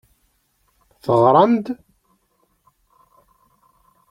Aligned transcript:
Teɣram-d? 1.03 1.65